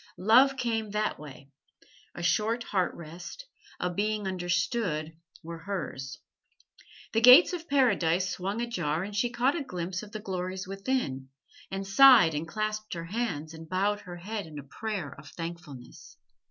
Love 0.17 0.57
came 0.57 0.89
that 0.89 1.19
way 1.19 1.51
a 2.15 2.23
short 2.23 2.63
heart 2.63 2.91
rest, 2.95 3.45
a 3.79 3.87
being 3.87 4.27
understood, 4.27 5.15
were 5.43 5.59
hers. 5.59 6.17
The 7.13 7.21
gates 7.21 7.53
of 7.53 7.69
Paradise 7.69 8.27
swung 8.27 8.61
ajar 8.63 9.03
and 9.03 9.15
she 9.15 9.29
caught 9.29 9.55
a 9.55 9.63
glimpse 9.63 10.01
of 10.01 10.11
the 10.11 10.19
glories 10.19 10.65
within, 10.67 11.29
and 11.69 11.85
sighed 11.85 12.33
and 12.33 12.47
clasped 12.47 12.95
her 12.95 13.05
hands 13.05 13.53
and 13.53 13.69
bowed 13.69 13.99
her 13.99 14.15
head 14.17 14.47
in 14.47 14.57
a 14.57 14.63
prayer 14.63 15.13
of 15.19 15.27
thankfulness. 15.29 16.17